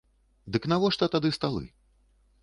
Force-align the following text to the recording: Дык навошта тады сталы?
Дык 0.53 0.63
навошта 0.71 1.09
тады 1.15 1.31
сталы? 1.37 1.63